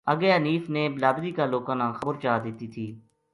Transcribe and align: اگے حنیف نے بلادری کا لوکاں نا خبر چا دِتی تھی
اگے 0.11 0.29
حنیف 0.37 0.63
نے 0.75 0.83
بلادری 0.95 1.31
کا 1.37 1.43
لوکاں 1.53 1.75
نا 1.79 1.87
خبر 1.97 2.15
چا 2.23 2.33
دِتی 2.43 2.67
تھی 2.73 2.85